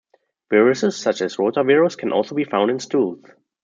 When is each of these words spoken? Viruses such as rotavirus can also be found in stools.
Viruses 0.49 0.97
such 0.97 1.21
as 1.21 1.37
rotavirus 1.37 1.95
can 1.95 2.11
also 2.11 2.33
be 2.33 2.43
found 2.43 2.71
in 2.71 2.79
stools. 2.79 3.23